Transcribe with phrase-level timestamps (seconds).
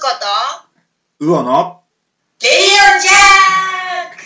[0.00, 0.08] つこ
[1.20, 1.82] と、うおの
[2.40, 2.50] レディ
[2.96, 3.14] オジャー
[4.16, 4.22] ク！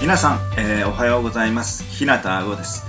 [0.00, 1.84] 皆さん、えーおはようございます。
[1.90, 2.86] 日向あごです。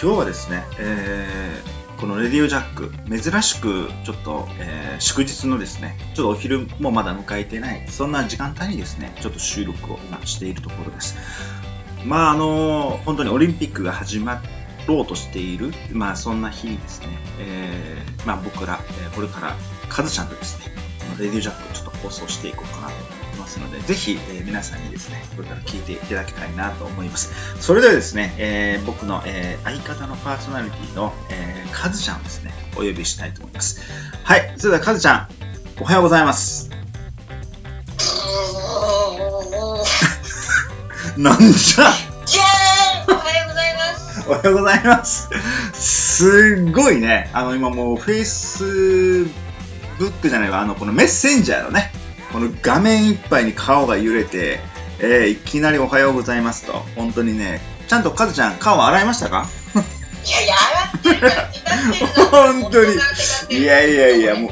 [0.00, 1.67] 今日はですね、えー
[2.00, 11.16] このレディオジャック珍しくちょっと、えー祝日のですねちょっとお昼もまだ迎えてないそんな時間帯にですねちょっと収録を今しているところです。
[12.04, 14.42] まああの本当にオリンピックが始ま
[14.88, 17.08] ろうとしているまあそんな日にですね、
[17.38, 18.80] えーまあ僕ら、
[19.10, 19.56] えこれから
[19.88, 20.66] カズちゃんとですね
[20.98, 22.94] このレディオジャックをちょっと放送していこうかなと
[23.48, 27.32] ますので、ぜひ、えー皆さんにですね、これから聞いていただきたいなと思います。
[27.60, 33.80] それではですね、えー僕の、えー相方のパーソナリティの、えー、カズちゃんをですね、お呼びしたいと思います。
[34.24, 35.28] はい、それではカズちゃん、
[35.80, 36.68] おはようございます。
[41.16, 41.84] なんじゃ？
[43.08, 44.28] おはようございます。
[44.28, 45.28] おはようございます。
[45.74, 49.24] すっごいね、あの今もうフェイス
[49.98, 51.90] ブックじゃないわ、あのこのメッセンジャーのね、
[52.32, 54.60] この画面いっぱいに顔が揺れて、
[55.00, 59.46] えーいきなりおはようございますと、本当にね、ちゃんとカズちゃん顔洗いましたか？
[60.26, 61.48] いやいや、洗ってるから、
[62.30, 62.94] 本当に。
[63.58, 64.50] いやいやいや、もう、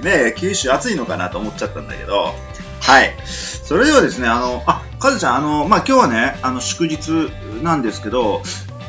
[0.00, 2.34] きね、九州暑いのかなと思っちゃったんだけど、
[2.80, 3.14] はい。
[3.24, 7.30] それではですね、あの、あ、カズちゃん、あの、まあ、今日はね、あの、祝日
[7.62, 8.42] なんですけど、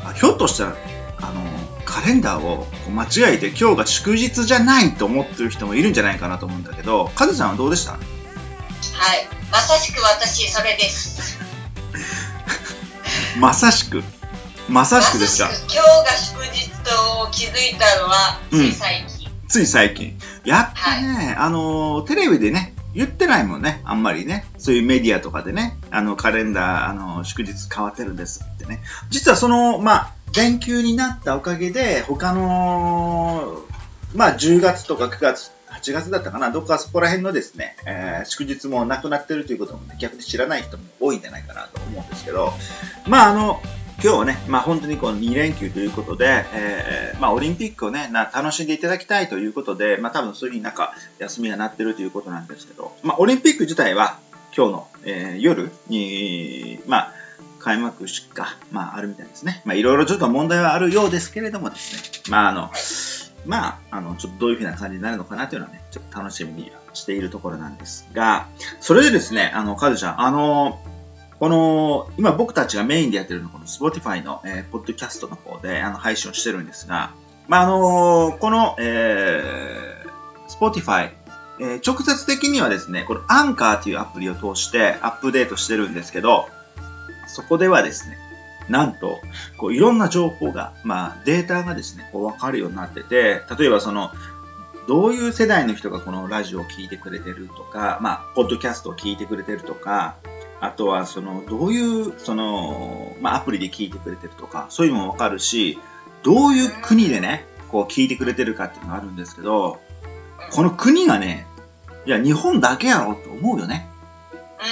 [0.04, 0.76] あひょっとしたら、
[1.22, 1.42] あの、
[1.86, 7.98] カレンダーを間違えて今日が祝日じゃないと思ってる人もいるんじゃないかなと思うんだけど、カズちゃんはどうでした？
[8.98, 9.28] はい。
[9.52, 11.38] まさしく私、それです。
[13.40, 14.04] まさしく？
[14.70, 15.50] まさしくですか？
[15.50, 19.30] 今日が祝日と気づいたのは、つい最近。
[19.48, 20.18] つい最近。
[20.44, 24.46] やっぱね、あの、テレビでね、言ってないもんね、あんまりね。
[24.58, 28.82] そういうメディアとかでね、あの、カレンダー、あの、祝日変わってるんですってね。
[29.10, 33.60] 実はその、まあ、連休になったおかげで、他の、
[34.16, 35.52] まあ、10月とか9月、
[35.86, 42.52] 8月だったかな、どっかそこら辺のですね、えー祝日もなくなってるということも、ね、逆に知らない人も多いんじゃないかなと思うんですけど、
[43.06, 43.62] まあ、あの、
[44.04, 54.18] 今日はね、まあ本当にこの2連休ということで、えーまあオリンピックをね、な楽しんでいただきたいということで、まあ多分そういうふうになんか休みがなってるということなんですけど、まあオリンピック自体は
[54.56, 57.14] 今日の、えー夜に、まあ
[57.60, 59.62] 開幕式か、まああるみたいですね。
[59.66, 62.72] まあいろいろちょっと問題はあるようですけれどもですね、まああの、
[63.46, 68.48] まあ、あの、ちょっとどういうふうな感じになるのかなというのはね、ちょっと楽しみにしているところなんですが、
[68.80, 70.80] それでですね、あの、カズちゃん、あの、
[71.40, 77.12] この、今僕たちがメインでやってるの、この Spotify の、えーポッドキャストの方であの配信をしてるんですが、
[77.48, 81.12] まあ、あのこの、えー、Spotify、
[81.60, 86.48] えー直接的にはですね、この Anchor というアプリを通してアップデートしてるんですけど、
[87.28, 88.18] そこではですね、
[88.70, 89.20] なんと、
[89.58, 94.12] こういろんな情報が、まあデータがですね、こう分かるようになってて、例えばその、
[94.88, 100.16] どういう世代の人がこのラジオを聞いてくれてるとか、まあ、ポッドキャストを聞いてくれてるとか、
[100.62, 105.80] あとは、その、どういう、その、まあ、アプリで聞いてくれてるとか、そういうのもわかるし、
[106.24, 109.80] どういう国でね、こう聞いてくれてるかっていうのがあるんですけど、
[110.52, 111.48] この国がね、
[112.06, 113.90] いや、日本だけやろって思うよね。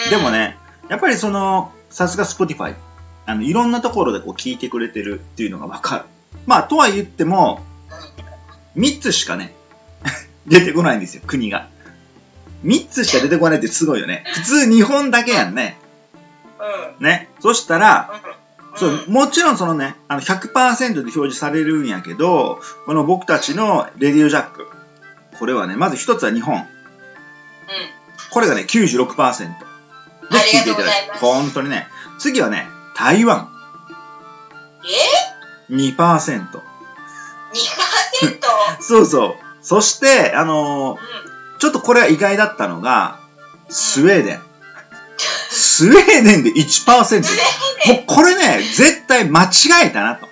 [0.06, 0.58] うんでも、ね、
[0.90, 2.76] やっぱりその、さすが Spotify、
[3.26, 6.04] あの、いろんなところでこう聞いてくれてるっていうのがわかる。
[6.46, 7.62] まあ、とは言っても、
[8.76, 9.54] 3つしかね、
[10.48, 11.68] 出てこないんですよ、国が。
[12.66, 14.24] 3つしか出てこないってすごいよね。
[14.34, 15.78] 普通日本だけやんね。
[17.00, 17.06] うん。
[17.06, 17.30] ね。
[17.40, 18.22] そしたら、
[18.74, 18.78] うん。
[18.78, 24.68] そう、もちろんそのね、あの100%で表示されるんやけど、この僕たちのレディオジャック。
[25.38, 26.56] これはね、まず一つは日本。
[26.56, 26.64] うん。
[28.32, 29.74] これがね、96%。
[30.32, 31.88] でありがとうございます本当にね。
[32.18, 33.50] 次はね、台湾。
[35.70, 35.96] え？2%。
[35.96, 36.62] ?2%?
[38.82, 39.36] そうそう。
[39.62, 41.60] そして、あのーうん。
[41.60, 43.20] ちょっとこれは意外だったのが、
[43.70, 44.42] スウェーデン。
[45.50, 47.24] スウェーデンで1%。
[47.88, 49.48] もうこれね、絶対間違
[49.86, 50.28] えたなと。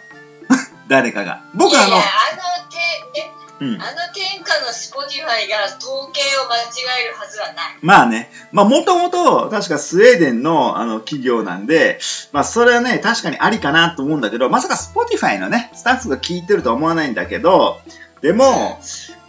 [0.89, 1.41] 誰かが。
[1.53, 1.99] 僕あのいやあ
[2.35, 3.75] のうん。
[3.75, 3.79] あの
[4.13, 7.55] 天下の Spotify が統計を間違えるはずはない。
[7.81, 11.99] まあね、まあもともと確かスウェーデンのあの企業なんで、
[12.31, 17.79] まあそれはね、確かにありかなと思うんだけど、まさか Spotify のね、スタッフが聞いてるとは思わないんだけど、
[18.21, 18.81] でも、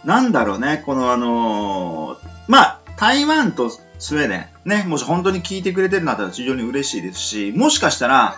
[0.03, 8.37] なんだろうね、このあのーまあ台湾とスウェーデン、ね、もし本当に聞いてくれてるんだったら非常に嬉しいですし、もしかしたら、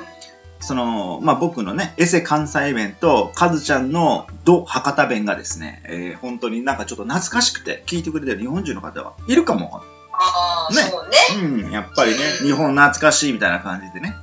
[0.60, 9.82] その、まあ、僕のね、エセ関西弁と、カズちゃんのド博多弁がですね、えー本当になんかちょっと懐かしくて聞いてくれてる日本人の方はいるかも。
[10.14, 11.18] ああ、ねそうね。
[11.66, 14.16] うん、やっぱりね、日本懐かしいみたいな感じでね。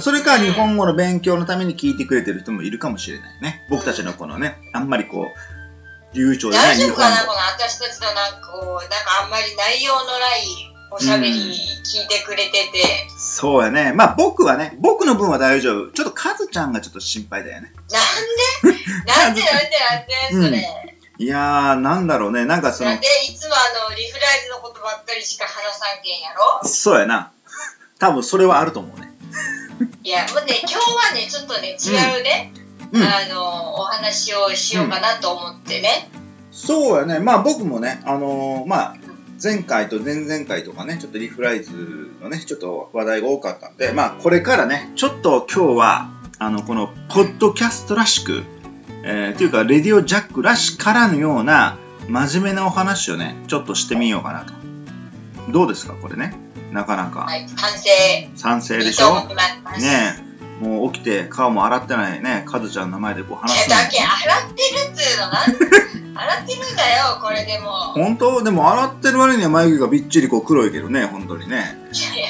[0.00, 3.66] それから日本語の勉強のために聞いてくれてる人もいるかもしれないね。
[3.70, 7.32] 僕たちのこのね、あんまりこう、流暢でね、日本大丈夫かなこ語。
[7.32, 13.92] の私たちのなんかこう、なんかあんまり内容のないおしゃべり聞いてくれてて、そうやね。
[13.94, 15.92] まあ僕はね、僕の分は大丈夫。
[15.92, 17.72] ちょっとカズちゃんがちょっと心配だよね。
[18.64, 18.74] なんで？
[19.06, 19.42] なんで？
[19.42, 19.76] なんで？
[20.32, 20.48] なんで？
[20.48, 20.94] それ。
[21.20, 22.44] いやー、なんだろうね。
[22.44, 26.30] なんかそのなんで、いつもあの、リフライズのことばっかりしか話さんけんや
[26.62, 26.66] ろ？
[26.68, 27.32] そうやな。
[27.98, 29.12] 多分それはあると思うね。
[30.04, 32.52] いや、もうね、今日はね、ちょっとね、違うね、
[32.92, 33.02] うん。
[33.02, 36.08] あの、お話をしようかなと思ってね。
[36.50, 37.18] そうやね。
[37.18, 38.96] まあ僕もね、あのーまあ、
[39.42, 48.42] 前回と前々回とかね、ちょっとリフライズのね、ちょっと話題が多かったんで、まあこれからね、ちょっと今日は、あの、この、ポッドキャストらしく、
[49.04, 51.76] えー、というか、レディオジャックらしからぬような、
[52.08, 54.52] 真面目なお話をね、ちょっとしてみようかなと。
[55.52, 56.36] どうですか、これね？
[56.72, 57.20] なかなか。
[57.20, 58.30] はい、賛成。
[58.34, 59.14] 賛成いでしょ？
[59.14, 60.27] ねえ、
[60.60, 63.76] もう起きて顔も洗ってないね、カズちゃんの前でこう話すの。
[63.76, 67.70] いやだけ洗ってるっつうのなん 洗ってるんだよこれでも。
[67.94, 68.42] 本当？
[68.42, 71.78] でも洗ってる割には眉毛がびっちりこう黒いけどね、本当にね。
[71.92, 72.28] いやいや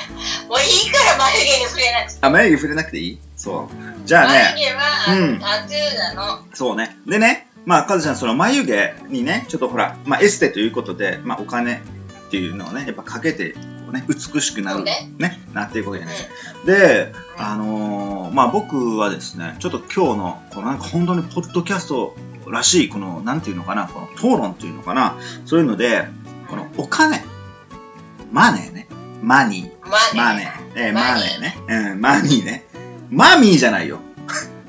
[0.49, 2.19] もういいから眉毛に触れなくて。
[2.21, 3.21] あ、眉毛触れなくていい？
[3.37, 4.07] そう。
[4.07, 4.83] じゃあね、眉毛は、
[5.17, 5.39] うん。
[5.41, 6.39] タトゥーなの。
[6.53, 6.99] そうね。
[7.07, 13.55] でね、まあ、カズちゃん、その眉毛にね、ちょっとほら、まあ、エステということで、まあ、お金っていうのをね、やっぱかけて、
[13.93, 15.11] ね、美しくなる、ね。
[15.19, 16.17] ね、なっていくわけじゃない。
[16.67, 22.15] で、あのーまあ、僕はですね、ちょっと今日の、このなんか本当にポッドキャスト
[22.47, 26.05] らしい、この、なんていうのかな、この討論っていうのかな、そういうので、
[26.49, 27.23] このお金、
[28.33, 28.89] マネーね、
[29.23, 32.65] マニー、マネー、えーマネーね、うん、マニーね、
[33.11, 34.01] マミーじゃないよ。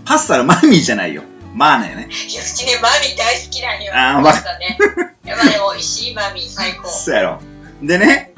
[0.06, 1.24] パスタのマミーじゃないよ。
[1.54, 2.08] マネーね。
[2.10, 3.92] いやうちねマミ大好きなんよ。
[3.94, 4.78] あーましたね。
[5.24, 6.88] やばい美味しいマミ最高。
[6.88, 7.42] そうやろ。
[7.84, 8.29] でね、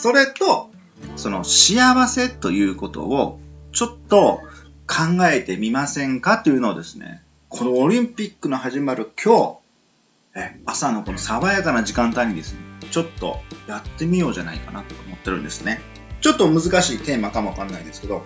[0.00, 0.70] それと、
[1.16, 3.38] その幸せということを
[3.72, 4.40] ちょっと
[4.86, 9.58] 考えてみませんかというのをですね、このオリンピックの始まる今
[10.34, 12.60] 日、え朝のこの爽やかな時間帯にですね、
[12.90, 15.82] ちょっとやってみようじゃないかなと思ってるんですね。
[16.22, 18.22] ちょっと難しいテーマかもわかんないですけど、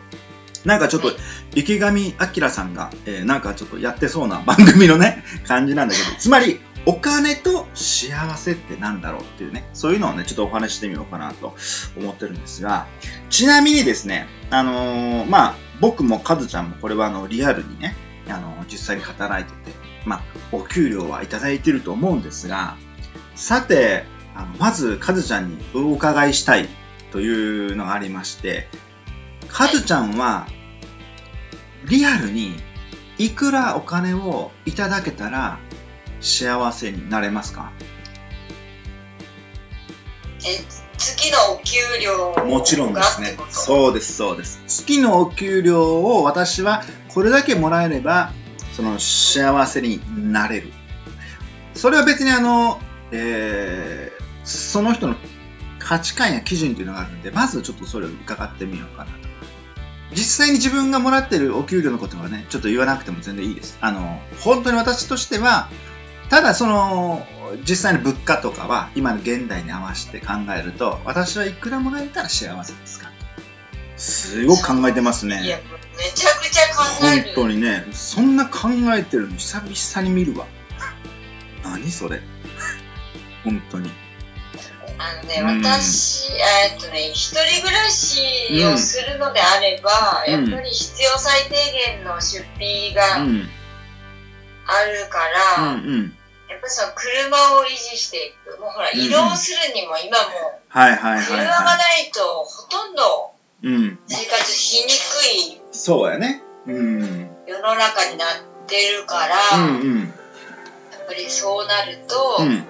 [0.65, 1.11] なんかちょっと
[1.57, 11.55] 池上彰さんが、えーなんかちょっとやってそうな番組のね、感じなんだけど、つまり、お金と幸せってなんだろうっていうね、そういうのをね、ちょっとお話してみようかなと
[11.97, 12.87] 思ってるんですが、
[13.31, 17.95] ちなみにですね、あのーまあ、僕もカズちゃんもこれはあの、リアルにね、
[18.29, 20.23] あのー実際に働いてて、まあ、
[20.53, 22.77] お給料はいただいてると思うんですが、
[23.35, 24.05] さて、
[24.35, 26.69] あのまずカズちゃんにお伺いしたい
[27.13, 28.69] というのがありまして、
[29.49, 30.47] カズちゃんは、
[31.87, 32.55] リアルに
[33.19, 35.61] いくらお金をいただけたら
[36.25, 37.73] 幸せになれますか？
[40.47, 40.65] え
[40.97, 44.63] 月のお給料もちろんですねそうです、そうです。
[44.67, 48.33] 月のお給料を私はこれだけもらえれば、
[48.73, 50.01] その幸せに
[50.33, 50.73] なれる。
[51.75, 52.81] それは別にあの、
[53.13, 55.17] えーその人の
[55.79, 59.19] 価値観や基準というのがあるんで、まずちょっとそれを伺ってみようかなと。
[60.13, 63.79] 実際に自分がもらってるお給料のことはね、ちょっと言わなくても全然いいです。
[63.81, 65.71] あの、本当に私としては、
[66.31, 67.27] ただその、
[67.69, 73.11] 実際の物価とかは今の現代に合わせて考えると、私はいくらもらえたら幸せですか？
[73.97, 75.63] すごく考えてますいやね。
[75.97, 80.47] めちゃくちゃ考え本る当にね、そんな考えてるの久々に見るわ。
[81.63, 82.21] 何それ？
[83.45, 83.91] 本当に。
[84.99, 88.21] あのね、うん私、えっとね、一人暮らし
[88.65, 91.51] をするのであれば、うんやっぱり必要最低
[91.95, 93.39] 限の出費うがあん。
[93.39, 93.49] る
[95.11, 95.19] か
[95.59, 96.17] ら、うんうん。
[96.55, 98.61] やっぱりその車を維持していく。
[98.61, 103.35] もうほら、うん移動するにも今もはいはいはい車がはないとほとんど。
[104.07, 106.43] 生活しにくいそうやね。
[106.67, 107.03] うん。
[107.03, 110.01] うん世の中になってるから、うん。
[110.01, 112.65] やっぱりそうなると、うん。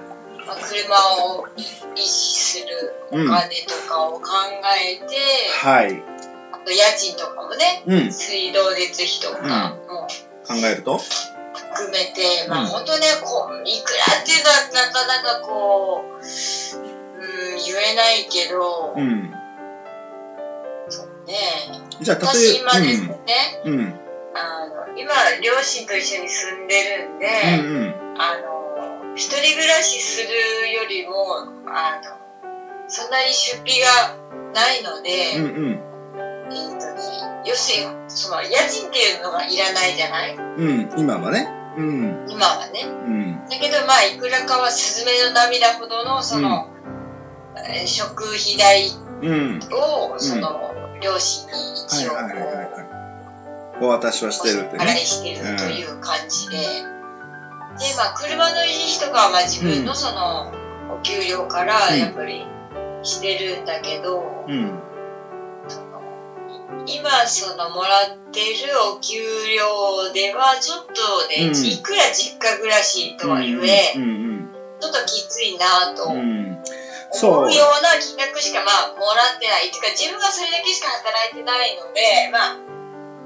[0.47, 3.38] まあ、車を維持するお金と
[3.88, 4.23] かを考
[4.81, 5.17] えて、
[5.62, 6.03] はい。
[6.53, 8.12] あと家賃とかもね、うん。
[8.12, 10.09] 水道月費とかも
[10.47, 11.00] 考えると？
[11.54, 19.30] 含めて、まうんあ本当ね、こう、いくらっていうのはなかなかこう、うん、言えないけど、うん。
[21.26, 21.37] ね
[22.00, 23.16] じゃあ、私今ですね、
[23.64, 23.78] うん。
[23.78, 24.00] うん。
[24.34, 27.26] あの、今、両親と一緒に住んでるんで、
[27.61, 28.20] うんうん。
[28.20, 34.16] あの、一人暮らしするよりも、あの、そんなに出費が
[34.52, 35.94] ないので、うんうん。
[36.51, 40.37] えっ、とね、要するに、その、家賃っていうのがいらないじゃない？
[40.37, 41.49] うん、今はね。
[41.77, 42.27] うん。
[42.29, 42.85] 今はね。
[42.85, 43.49] うん。
[43.49, 46.69] だけど、まあ、いくらかはスズメの涙ほどの、その、
[47.69, 48.91] えー食費代
[49.23, 49.61] うん。
[49.73, 51.53] を、その、両親に
[51.87, 53.85] 一応、はいはいはいはい。
[53.85, 54.97] お渡しはしてるってお払いね。
[55.01, 56.63] してるという感じで、で、
[57.97, 60.53] まあ、車の維持費とかは、まあ、自分うんのその、
[60.97, 62.47] お給料から、うんやっぱり、
[63.03, 64.79] してるんだけど、うん。
[66.87, 69.19] 今そのもらってるお給
[69.57, 70.93] 料ではちょっと
[71.28, 71.64] ね、うん。
[71.64, 74.50] いくら実家暮らしとはいえ、うん
[74.81, 76.25] ちょっときついなと思う。
[76.25, 79.71] うような金額しかまあもらってない。
[79.71, 82.75] てか自分がそれだけしか働いてないので、まあ、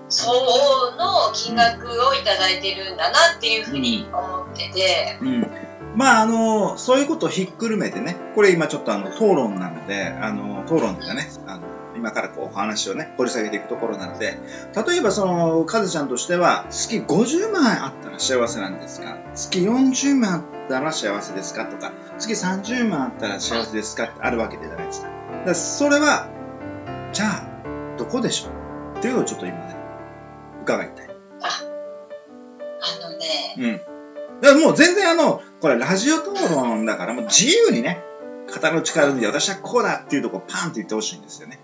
[0.09, 5.47] 相応の金額をいただいてるんだなっていうふうに思ってて、うん。
[5.97, 11.68] まあ、あの、そういうことをひっくるめてね、これ今ちょっとあの、討論なので、あの、討論でね、あの、
[11.99, 14.39] 今からこうお話をね、掘り下げていくところなので、
[14.87, 19.19] 例えばその、カズちゃんとしては、月50万円あったら幸せなんですか？
[19.35, 21.67] 月40万あったら幸せですか？
[21.67, 24.05] とか、月30万あったら幸せですか？
[24.05, 25.09] ってあるわけじゃないですか。
[25.09, 26.29] だからそれは、
[27.13, 28.49] じゃあ、どこでしょ
[28.95, 28.99] う？
[28.99, 29.77] っていうのをちょっと今ね、
[30.63, 31.09] 伺いたい。
[31.41, 33.81] あのね、うん。
[34.41, 38.05] だからもう全然あの、これラジオ討論だからもう自由にね、
[38.51, 41.61] 肩の力抜いて私はこうだっていうとこパンって言ってほしいんですよね。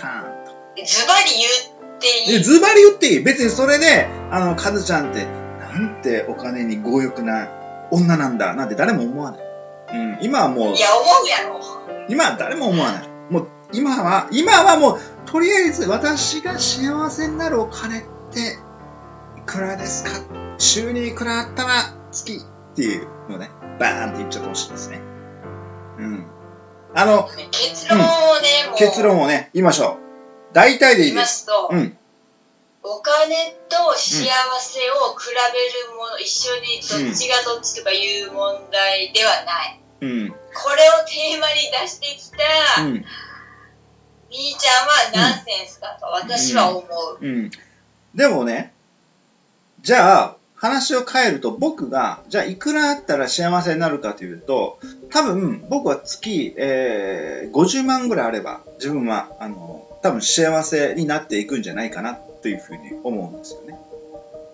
[0.00, 0.52] パーンと。
[0.84, 2.38] ズバリ言っていい？
[2.38, 3.20] でズバリ言っていい？
[3.22, 5.24] 別にそれで、あの、カズちゃんって、
[5.60, 7.48] なんてお金に強欲な
[7.90, 9.40] 女なんだなんて誰も思わない。
[9.94, 10.18] うん。
[10.22, 11.60] 今はもうい、や、思うやろ。
[12.08, 13.08] 今は誰も思わない。
[13.30, 18.58] もう、今は、今はもう、とりあえず私が幸せになるお金って、
[19.38, 20.10] いくらですか？
[20.58, 21.70] 週にいくらあったら
[22.10, 25.00] 月っていうのね、バーンって言っちゃってほしいですね。
[25.98, 26.26] うん。
[26.96, 28.02] あの、結論を
[28.40, 28.78] ね、もう。
[28.78, 29.98] 結論をね、言いましょ
[30.52, 30.54] う。
[30.54, 31.40] 大体でい言いまいです。
[31.40, 31.96] すと、うん。
[32.82, 34.24] お金と幸
[34.60, 39.80] せを比べるもの、一緒にどっちがどっちとかいう問題ではない。
[40.00, 40.28] うん。
[40.30, 40.34] こ
[40.74, 42.92] れをテーマに出してきた、うん。
[44.30, 47.18] みーちゃんはナンセンスだと私は思う。
[47.20, 47.50] うん。
[48.14, 48.72] でもね、
[49.82, 54.78] じゃあ、話を変えると僕が、じゃあいくらあったら幸せになるかというと、
[55.10, 63.78] 多分僕は月、えー、50万ぐらいあれば自分は、あの、多分幸せになっていくんじゃないかなというふうに思うんですよね。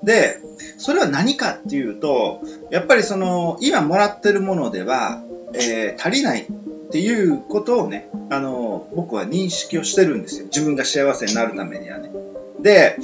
[0.03, 0.39] で、
[0.79, 2.41] それは何かっていうと、
[2.71, 5.23] やっぱりその、今もらってるものでは、
[5.55, 6.45] えー足りないっ
[6.91, 10.47] ていうことをね、あの、僕は認識をしてるんですよ。
[10.47, 12.11] 自分が幸せになるためにはね。
[12.61, 12.97] で、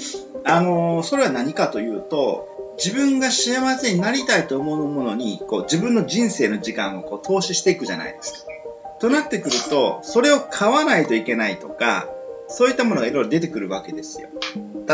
[0.44, 8.50] あの、それは何かというと、自分が幸せになりたいと思うものに、こう、自分の人生の時間をこう投資していくじゃないですか。
[9.00, 12.08] となってくると、それを買わないといけないとか、
[12.48, 14.28] そういったものがいろいろ出てくるわけですよ。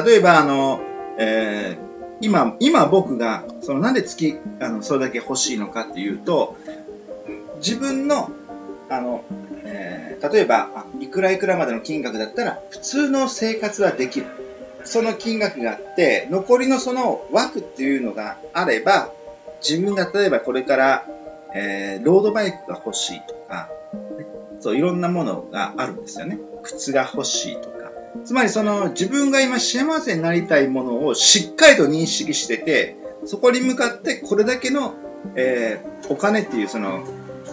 [0.05, 0.81] 例えば、あの、
[1.19, 6.57] えー今、今僕が、そのなんで月、あの、それだけ欲しいのかっていうと、
[7.57, 8.31] 自分の、
[8.89, 9.25] あの、
[9.65, 14.27] えー例えば、いくらいくらまでの金額だったら、普通の生活はできる。
[14.85, 19.11] その金額があって、残りのその枠っていうのがあれば、
[19.63, 21.07] 自分が例えばこれから、
[21.55, 23.69] えーロードバイクが欲しいとか、
[24.61, 26.39] そういろんなものがあるんですよね。
[26.63, 27.93] 靴が欲しいとか。
[28.25, 34.95] つまりその自分が今幸せになりたいものをしっかりと認識してて、そこに向かってこれだけの、
[35.37, 37.03] えーお金っていうその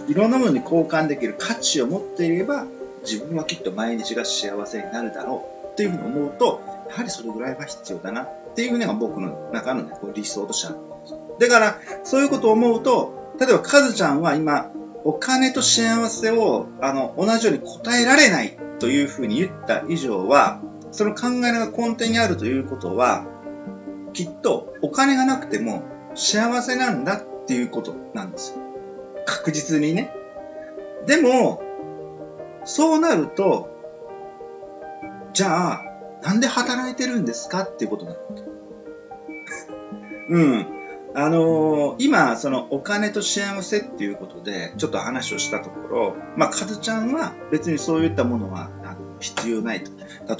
[0.08, 2.66] いろんなものに交換できる価値を持っていれば
[3.02, 6.60] 自分はきっと毎日が幸せになるだろうっていうふうに思うと
[6.92, 14.70] やはりそれぐらいは必要だなっていうのが僕の中の、ね、こう理想としてあるんですだからそういうことを思うと例えばカズちゃんは今
[15.04, 20.60] お金と幸せをあの同じように答えられないというふうに言った以上は
[20.92, 23.26] その考えが根底にあるということは
[24.12, 25.82] きっとお金がなくても
[26.14, 28.62] 幸せなんだっていうことなんですよ。
[29.26, 30.14] 確実にね。
[31.06, 31.62] でも、
[32.64, 33.70] そうなると、
[35.32, 35.91] じゃあ、
[36.22, 38.16] なんで働いてるんですかっていうことなの。
[40.30, 40.66] うん。
[41.14, 48.70] あのー今、そのお金と幸せっていうことで、ちょっと話をしたところ、まあ、カズちゃんは別にそういったものは
[49.20, 49.90] 必要ないと。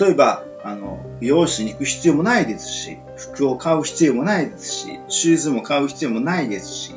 [0.04, 6.94] 例えば、あの、美容師に行く必要もないですし、服を買う必要もないですし、シューズも買う必要もないですし、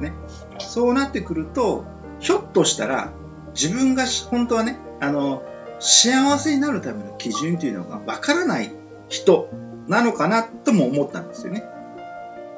[0.00, 0.12] ね。
[0.58, 1.84] そうなってくると、
[2.20, 3.12] ひょっとしたら、
[3.54, 5.42] 自分が本当はね、あの、
[5.80, 8.70] 幸せになるための基準というのがわからない
[9.08, 9.48] 人
[9.88, 11.64] なのかなとも思ったんですよね。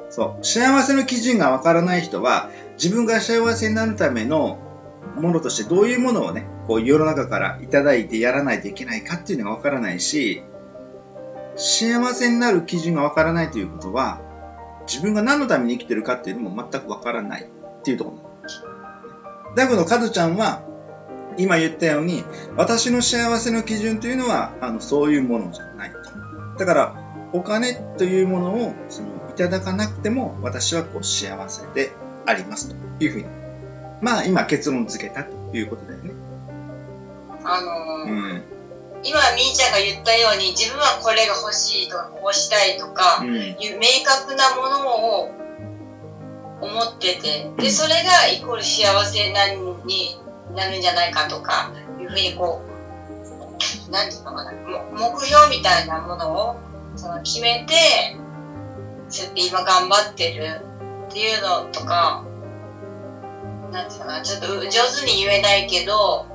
[0.09, 0.45] そう。
[0.45, 4.59] 幸せの基準がわからない人は、自分が幸せになるための
[5.15, 10.43] ものとしてどういうものをね、こう世の中からいただいてやらないといけないかっていうのがわからないし、
[11.55, 14.21] 幸せになる基準がわからないということは、
[14.85, 18.63] 自分が何のために生きてるかっていうのも全くわからないっていうところなんです
[19.55, 20.63] だけど、カズちゃんは、
[21.37, 22.23] 今言ったように、
[22.55, 25.97] 私の幸せの基準というのは、あの、そういうものじゃないと。
[26.59, 26.95] だから、
[27.33, 31.91] お金というものを、その、いただかなくても、私はこう、幸せで
[32.25, 33.25] ありますというふうに。
[34.01, 36.11] まあ、今結論付けたということだよね。
[37.45, 38.43] あのー、うん、
[39.03, 45.31] 今、みーちゃんが言ったように、自分はこれが欲しいとか、こうしたいとか、いう明確なものを
[46.61, 49.53] 思ってて、で、それがイコール幸せな
[49.85, 50.22] に
[50.55, 56.55] なるんじゃないかとか、いうふうにこう、何て言うのかな、目標みたいなものを
[56.95, 57.73] その決めて、
[59.09, 60.61] そうやって今頑張ってる
[61.09, 62.23] っていうのとか、
[63.71, 66.25] なんていうのかな、ちょっと上手に言えないけど、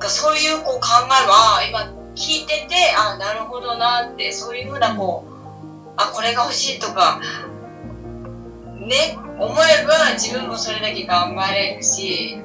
[0.00, 5.30] そういうこう考えは今聞いてて、あ、なるほどなって、そういうふうなこう、
[5.96, 7.20] あ、これが欲しいとか、
[8.78, 12.42] ね、思えば自分もそれだけ頑張れるし、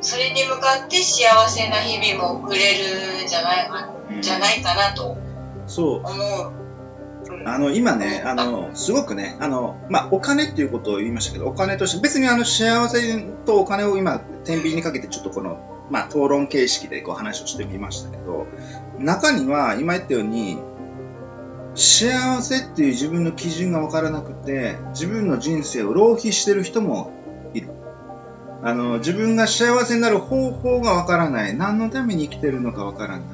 [0.00, 6.58] それに向かって幸せな日々も送れるんじゃないか、じゃないかなと思う。
[7.44, 15.58] あの、今ね、あの、すごくね、あの、まあ、お金っていうことを言いましたけど、お金として、別にあの、幸せとお金を今、天秤にかけてちょっとこの、
[15.90, 18.46] まあ、討論形式でこう話をしてみましたけど、
[18.98, 20.58] 中には、今言ったように、
[21.74, 27.12] 幸せっていう自分の基準が分からなくて、自分の人生を浪費してる人も。
[28.62, 31.56] あの、自分が幸せになる方法が分からない。
[31.56, 33.28] 何のために生きてるのか分からない。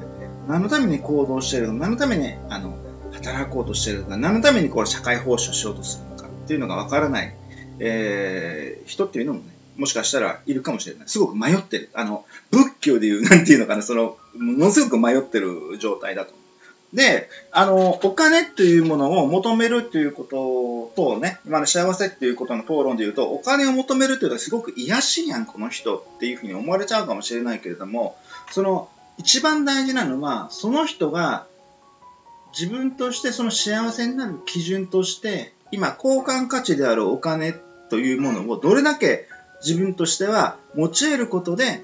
[0.47, 2.77] 何のために行動してるの、何のために、あの、
[3.11, 7.33] 働こうとしてるのか、何のためにこう社会奉仕をしようとするのかっていうのが分からない、
[7.79, 9.45] えー、人っていうのもね、
[9.77, 11.07] もしかしたらいるかもしれない。
[11.07, 11.89] すごく迷ってる。
[11.93, 16.33] あの、仏教でいう、なんていうのかな、その、ものすごく迷ってる状態だと
[16.95, 28.17] で、あの、お金というものを求めるということとね、今の幸せっていうことの討論で言うと、お金を求めるというのはすごく癒しやん、この人っていうふうに思われちゃうかもしれないけれども、
[28.49, 31.45] その、一番大事なのは、その人が
[32.57, 37.53] 自分としてその幸せになる基準として、今、交換価値であるお金
[37.89, 39.27] というものをどれだけ
[39.65, 41.83] 自分としては持ち得ることで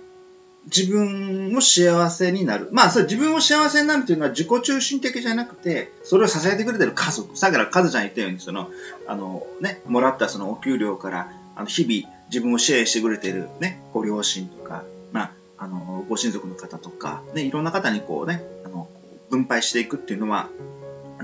[0.66, 2.70] 自分も幸せになる。
[2.72, 7.36] まあ、それ自分も幸せになるというのは自己中心的じゃなくて、それを支えてくれてる家族。
[7.36, 8.70] さっきからカズちゃん言ったように、その、
[9.08, 18.88] あの、ね、もらったそのお給料から、あの、日々自分を支援してくれてるね、ご両親とか、まあ、あの、ご親族の方とか、ね、いろんな方にこうね、あの、
[19.32, 20.50] 分配していくっていうのは、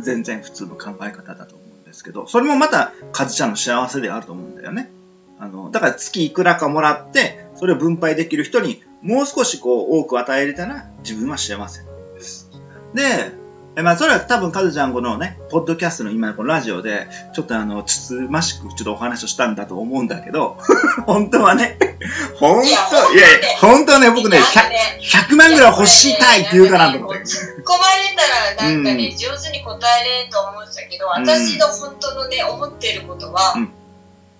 [0.01, 4.91] 全然普通の考え方だと思うんですけど、それもまた、カズちゃんの幸せであると思うんだよね。
[5.39, 12.49] あの、だから月いくらかもらって、それを分配できる人にもう少しこう多く与えれたら自分は幸せです。
[12.93, 20.57] で、まあ、それは多分、カズちゃんこのね、ポッドキャストの今のこのラジオで、ちょっとあの、つつましくちょっとお話をしたんだと思うんだけど、
[21.05, 21.77] 本当はね、
[22.39, 22.67] 本当、
[23.13, 27.19] いやいや、本当はね、僕ね、100, 100万ぐらい欲しいたいって言うかなと思って。
[27.19, 28.15] 突っ込まれ
[28.57, 33.71] たら、なんかね、うん、上手に答えれんと思うんだけど、私の本当のね、思ってることは、うん、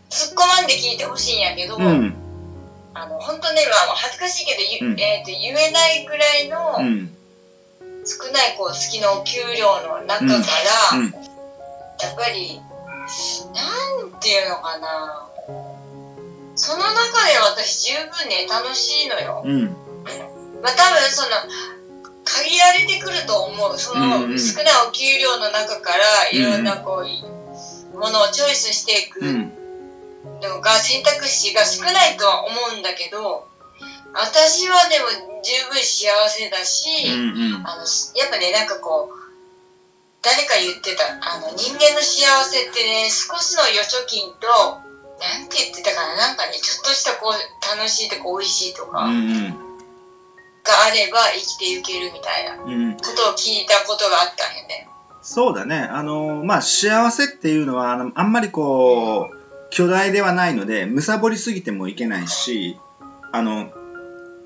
[0.10, 2.27] 突っ込まんで聞いてほしいんやけど、うん
[2.98, 6.82] あの本当ね、まあ、恥ずかしいけど、うん、えーと、言えないぐらいの、
[8.06, 12.60] 少ないこう月の給料の中から、やっぱり
[13.54, 15.28] なんていうのかな。
[16.56, 19.44] その中で私十分ね楽しいのよ。
[19.46, 19.64] うん、
[20.64, 21.30] まあ多分その
[22.24, 23.78] 限られてくると思う。
[23.78, 29.22] その少ないお給料の中からいろんなこう、ものをチョイスしていく。
[30.42, 33.48] のが選択肢が少ないとは思うんだけど
[34.14, 39.28] 私はでも十分幸せだし、うんうん、あのやっぱねなんかこう
[40.22, 44.48] 誰か言ってたあの人間の幸せってね少しの預貯金と
[45.18, 49.68] なんて言ってたかななんかねちょっとしたこう楽しいとか美味しいとか、うんうん、
[50.68, 54.90] があれば生きていけるみたいなことを聞いたことがあったんよね。
[55.22, 55.80] そうだね。
[55.92, 59.37] あの、まあ、幸せっていうのは、あのあんまりこう、
[59.70, 62.78] 巨大ではないので、むさぼりすぎてもいけないし、
[63.32, 63.72] あの、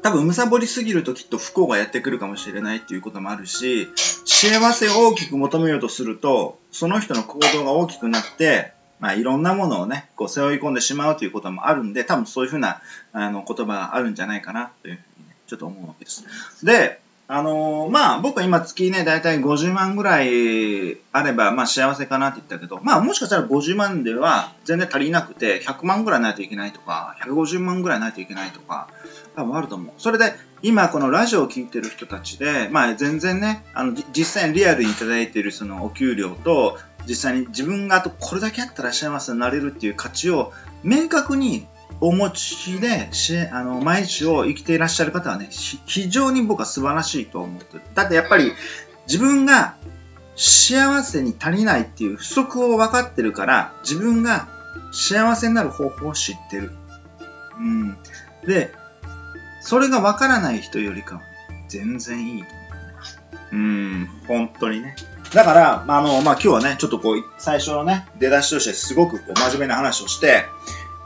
[0.02, 3.88] 多分むさぼりすぎるときっと不幸がやってくるかもしれないっていうこともあるし、
[4.26, 12.82] 幸せを大きく求めようとすると、その人の行動が大きくなって、まあ、いろんなものをね、こう背負い込んでしまうということもあるんで、多分そういうふうな
[13.14, 16.24] あの言葉があるんじゃないかなというふうに、ね、ちょっと思うわけです。
[16.64, 17.01] で、
[17.34, 28.90] あのー、まあ、僕は今月ね、だいたい50万ぐらいあれば、まあ幸せかなって言ったけど、まあもしかしたら50万では全然足りなくて、100万ぐらいないといけないとか、150万ぐらいないといけないとか、
[29.38, 29.94] 多分あると思う。
[29.98, 40.52] それで、今このラジオを聴いてる人たちで、まあ全然ね、あの、実際にリアルにいただいているそのお給料と、実際に自分があとこれだけあったら幸せになれるっていう価値を
[40.84, 41.66] 明確に
[42.00, 47.84] お持ちでしあの毎日を生きていらっしゃる方はね非常に僕は素晴らしいと思ってる。
[47.94, 48.54] だってやっぱり
[49.08, 49.76] 自分が
[50.36, 54.48] 幸せに足りないっていう不足を分かってるから自分が
[54.92, 56.72] 幸せになる方法を知ってる、
[57.58, 57.98] うん、
[58.48, 58.74] で
[59.62, 61.22] それが分からない人よりかは
[61.68, 62.46] 全然いいう
[63.52, 64.10] うん。
[64.28, 64.96] 本当にね。
[65.34, 70.46] だから、まあ、あの、まあ、今日はね、ちょっとこう、最初のね、出だしとしてすごくこう真面目な話をして、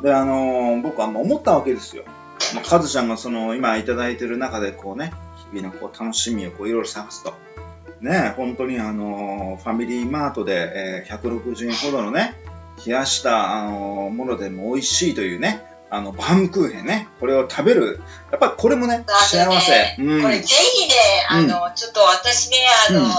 [0.06, 2.04] で、あのー、僕はもう思ったわけですよ。
[2.54, 5.12] まあ、カズちゃんがその、今いただいてる中でこうね、
[5.52, 7.34] 日々のこう楽しみをこういろいろ探すと。
[8.02, 12.36] ね、本当にあのー、ファミリーマートで、えー、160円ほどのね、
[12.86, 18.00] 冷やした、あのー、ものでも美味しいというね、あの、バームクーヘンね、これを食べる。
[18.32, 19.96] やっぱりこれもね、ね幸せ。
[19.98, 20.94] うん、これぜひね、
[21.30, 22.58] あの、うん、ちょっと私ね、
[22.90, 23.10] あの、うん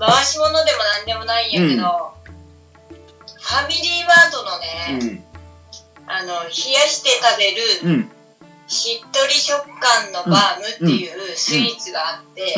[0.00, 5.29] 回し物でも何でもないんやけど、うん、ファミリーマートのね、うん、
[6.12, 6.32] あの冷
[6.72, 8.08] やして食べる、
[8.66, 12.54] しっとり食感のバームっていうスイーツがあって、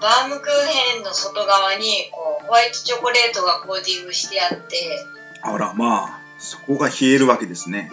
[0.00, 5.04] バームクーヘンの外側にこうホワイトチョコレートがコーティングしてあって
[5.42, 7.92] あらまあそこが冷えるわけですね。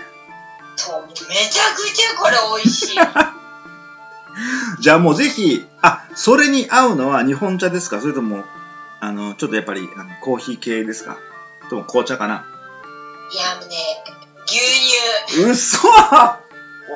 [0.78, 2.98] そうめちゃくちゃこれ美味しい。
[4.80, 8.00] じゃあもうぜひあそれに合うのは日本茶ですか？
[8.02, 8.46] それとも
[9.02, 11.18] あの、ちょっとやっぱりあのコーヒー系ですか？
[11.70, 12.46] とも紅茶かな？
[13.34, 13.76] いや、もうね、
[14.52, 14.60] 牛
[15.38, 15.52] 乳。
[15.52, 15.80] 嘘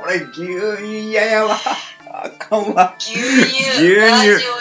[0.04, 1.58] 俺、牛乳嫌やわ。
[2.12, 2.96] あかんわ。
[3.00, 3.22] 牛乳。
[3.22, 4.56] 牛乳。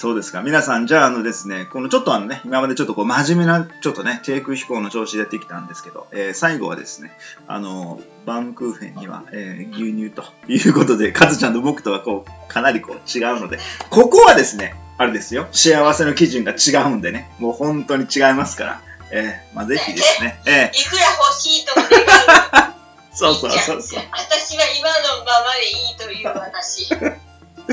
[0.00, 0.40] そうですか。
[0.40, 7.12] 皆さん、じゃあ、あのですね、このちょっとあのね、今までちょっとこう、真面目な、ちょっとね、低空飛行の調子でやってきたんですけど、えー、最後はですね、
[7.46, 13.58] あの、バームクーヘンには、えー、牛乳ということで、カズちゃんと僕とはこう、かなりこう、違うので、
[13.90, 18.80] ここはですね、あれですよ、幸せの基準が違うんでね、もう本当に違いますから、
[19.12, 22.74] えー、まあ、ぜひですね、えー、いくら欲しいと願う。
[23.12, 24.02] そうそうそうそう。
[24.12, 26.88] 私は今のままでいいという話。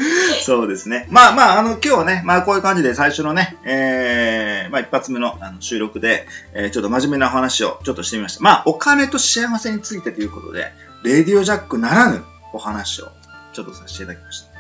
[0.44, 1.08] そうですね。
[1.10, 8.44] まあまあ、あの、今日はね、まあこういう感じで最初のね、えー、まあ一発目のあの収録で、えー、ちょっと真面目な話をちょっとしてみました。
[8.44, 10.72] まあ、お金と幸せについてということで、
[11.04, 12.24] レディオジャックならぬ
[12.54, 13.12] お話を
[13.54, 14.58] ちょっとさせていただきました。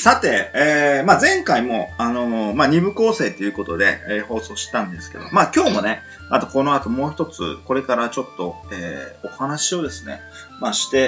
[0.00, 10.20] さて、えー、まあ、前回も、あのー、まあ、二部構成ということで、えー、放送したんですけど、まあ、今日もね、あとこの後もう一つ、これからちょっと、えー、お話をですね、
[10.60, 10.98] まあ、して、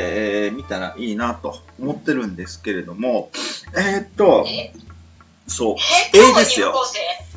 [0.46, 3.30] えー、見たらいいなと思ってるんですけれども、
[3.76, 4.46] えー、っと、
[5.46, 5.76] そう。
[6.16, 6.72] A ですよ。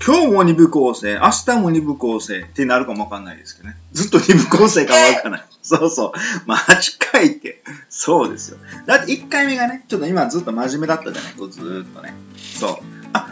[0.06, 3.76] 今日も二部構成、明日も二部構成ってなるかもわかんないですけどね。
[3.92, 5.44] ずっと二部構成かもわかんない。
[5.64, 6.12] そうそう。
[6.46, 7.64] マジかいって。
[7.90, 8.60] そうですよ。
[8.86, 11.34] だって1回目がね、ちょっと今ずっと真面目だったじゃない？
[11.34, 12.14] こうずーっとね。
[12.60, 12.78] そう。
[13.14, 13.28] あ、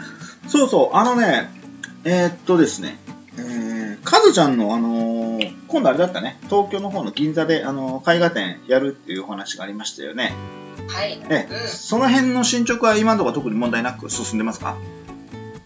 [0.48, 0.96] そうそう。
[0.96, 1.48] あのね、
[2.04, 2.98] えー、っとですね。
[3.38, 3.71] えー、
[4.04, 6.38] カズちゃんの、あのー、今度あれだったね。
[6.44, 10.32] 東京の方の銀座で、あのー、絵画展やるっていうお話がありましたよね。
[10.88, 11.18] はい。
[11.18, 14.76] ね、うん、その辺の進捗は今のところ特に問題なく進んでますか？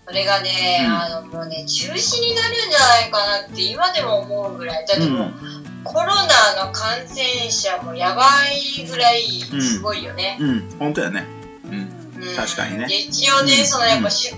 [0.07, 0.51] それがね、
[0.87, 9.23] うん、あのもうね中止になるんじゃないかなって今でも思うぐらいだってもう、うんコロナの感染者もやばいぐらい
[9.61, 10.37] すごいよね。
[10.41, 11.25] うん、うん、本当やね。
[11.65, 11.75] うん、
[12.21, 12.89] うん、確かにね。
[12.91, 14.35] 一応ね、そのやっぱ出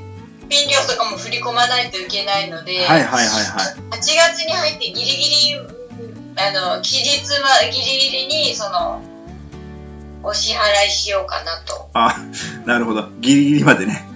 [0.48, 3.96] 品料とかも振り込まないといけないので、はいはいはいはい。
[3.96, 5.60] 8月に入ってギリギリ、
[6.36, 9.02] あの、期日はギリギリに、その、
[10.22, 11.90] お支払いしようかなと。
[11.94, 12.16] あ、
[12.64, 13.08] なるほど。
[13.20, 14.08] ギリギリまでね。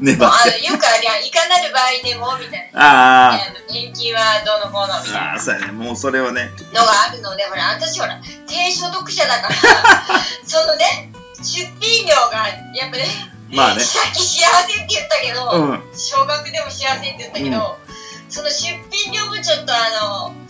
[0.00, 3.38] ね、あのよくありゃいかなる場合でもみたいなああ
[3.68, 9.54] 年金はどうのこうのみたいなあそうやねもうそれはねのがあるのでほら私ほら低所得者だから
[10.46, 11.10] そのね
[11.42, 20.48] 出品料がやっぱねまあねさっき幸せって言ったけど、うん、少額でも幸せって言ったけど、うん、その出品料もちょっとあの、うん、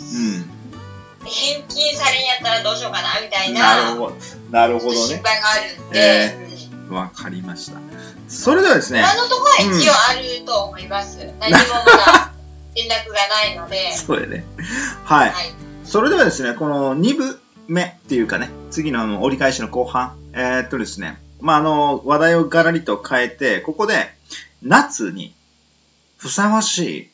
[1.25, 3.95] 返金されんやったらどうしようかなみたいな
[4.51, 7.79] なるほどね心配があるんで、えー、わかりました
[8.29, 9.01] それではですね。
[9.01, 11.19] 今のところは一応あると思います。
[11.19, 12.33] うん、何もまだ
[12.77, 13.93] 連絡がないので。
[13.97, 14.45] そうやね。
[15.05, 15.31] はい。
[15.31, 24.13] はい、それではですね、この2部目っていうかね、次の折り返しの後半、えー、っとですね、まあ、あの、話題をガラリと変えて、ここで、
[24.63, 25.35] 夏に
[26.17, 27.11] ふさわし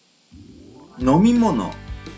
[0.98, 1.72] い飲み物、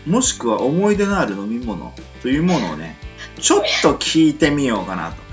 [0.05, 2.95] もしくは思い出のある飲み物というものをね、
[3.39, 5.27] ちょっと聞いてみようかなと。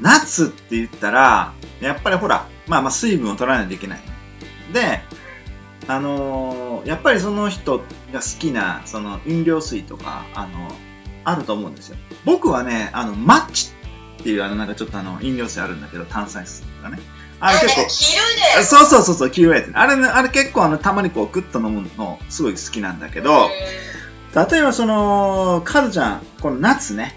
[0.00, 4.00] 夏って言ったら、やっぱりほら、まあまあ水分を取らないといけない。
[4.72, 5.00] で、
[5.86, 7.78] あのー、やっぱりその人
[8.12, 10.74] が好きな、その飲料水とか、あのー、
[11.24, 11.96] あると思うんですよ。
[12.24, 13.72] 僕はね、あの、マッチ
[14.20, 16.98] っていうあのなんかちょっとあの飲料水あるんだけど炭酸水とかね。
[17.40, 17.90] あれ結構
[18.64, 19.70] そうそうそうそう黄色いやつ。
[19.74, 23.50] あれ,、ね、あれ結構あのたまにこうグッと飲むのすごい好きなんだけど
[24.50, 27.16] 例えばそのカズちゃんこの夏ね。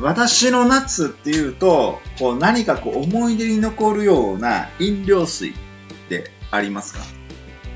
[0.00, 5.54] 私の夏っていうとこう何かこう思い出に残るような飲料水っ
[6.08, 7.00] てありますか？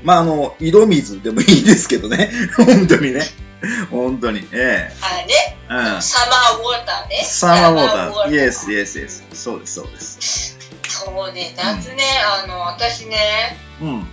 [0.03, 2.31] まああの井戸水でもいいですけどね。
[2.57, 3.21] 本当にね
[3.89, 4.47] 本当に。
[4.51, 5.57] ええあれね。
[5.69, 6.01] うん。
[6.01, 7.23] サマーウォーターね。
[7.23, 8.31] サマーウォーター。
[8.31, 9.23] イエス、イエス、イエス。
[9.33, 10.57] そうです、そうです。
[10.87, 12.03] そうね、夏ね、
[12.45, 14.07] うん、あの、私ね、うん。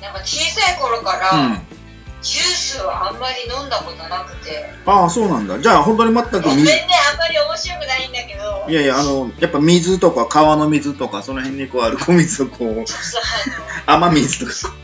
[0.00, 1.60] なんか小さい頃から、うん、
[2.22, 4.70] ジュースはあんまり飲んだことなくて。
[4.84, 5.58] ああ、そうなんだ。
[5.58, 6.30] じゃあ本当に全く。
[6.30, 6.76] 全然
[7.12, 8.66] あんまり面白くないんだけど。
[8.68, 12.84] いやいや、あの、やっぱ水とか川の水とか、その辺にこうアルコ水をこう、
[13.86, 14.74] 雨水とか。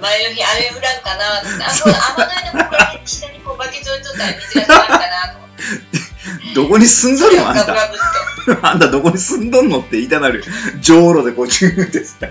[0.00, 6.54] 前の日あれ売らんかなって、あ、そうだ、甘鯛のこれ下にこうバケツ置いとったら水が下がるかなと思って。
[6.54, 8.70] どこに住んどるのあんた。
[8.70, 10.44] あんたどこに住んどんのって言いたなる。
[10.80, 12.28] じょうろでこうチューってさ。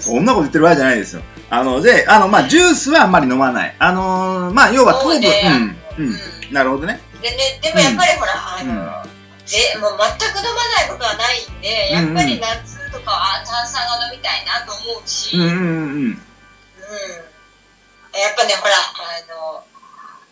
[0.00, 1.22] そんなこと言ってる場合じゃないですよ。
[1.50, 3.76] あの、で、あの、まあ、ジュースはあんまり飲まない。
[3.78, 6.20] あのー、まあ、要は糖分、ね、うん、うん、うん
[6.52, 7.00] なるほどね。
[7.22, 9.06] でね、でもやっぱりほら、あの、
[9.46, 15.54] ぜもう全く飲まないことはないんで、やっぱり夏とかは炭酸が飲みたいなと思うし、うんうんう
[16.10, 16.22] ん、
[18.16, 19.64] やっぱね、ほら、あの、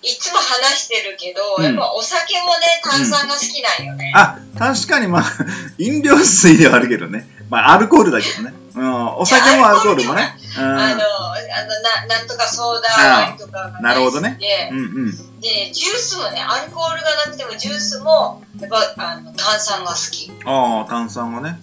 [0.04, 4.12] いつも話してるけど、うん、やっぱお酒もね、炭酸が好きなんよね。
[4.14, 5.24] うん、あ、確かにまあ、
[5.78, 7.26] 飲料水ではあるけどね。
[7.50, 8.54] まあ、アルコールだけどね。
[8.74, 10.36] うん、お酒もアルコールもね。
[10.56, 14.38] あの、あのな、なんとかソーダとかがなるほどね。
[14.72, 15.40] うんうん。
[15.40, 20.32] で、ジュースもね、アルコールがなくてもジュースも、やっぱあの炭酸が好き。
[20.44, 21.58] ああ、炭酸がね。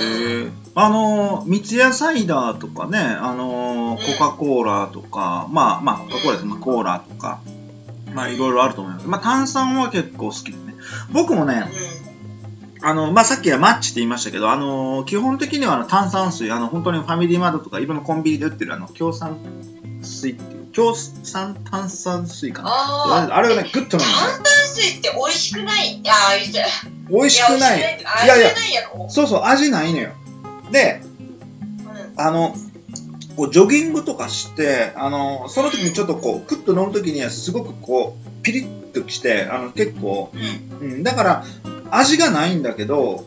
[0.00, 7.40] えあの三ツ矢サイダーとかねあのコカ・コーラとか、まあまあコカ・コーラです、まあ、コーラとか
[8.12, 10.74] まあいろいろあると思います、まあ、炭酸は結構好きでね。
[11.12, 11.64] 僕もね、
[12.84, 19.38] あの、まあ、さっきはマッチって言いましたけど、あの基本的にはあの炭酸水、あの、本当にファミリーマートとか、いろんなコンビニで売ってるあの、強酸
[20.02, 22.68] 水っていう、強酸炭酸水かな。
[22.70, 24.12] ああれをね、グッと飲む。
[24.12, 24.44] 炭酸
[24.74, 25.94] 水って美味しくない？
[25.94, 26.12] いや、
[27.08, 27.78] 美味しくない。
[27.78, 28.52] いやいや、
[29.08, 30.10] そうそう、味ないのよ。
[30.70, 31.00] で、
[32.16, 32.54] うん、あの、
[33.36, 40.30] こうジョギングとかして、あの、その時にちょっとこう、クッと飲む時にはすごくこう、ピリッときて、あの、結構、
[40.80, 41.44] うん、うん、だから、
[41.96, 43.26] 味がないんだけど、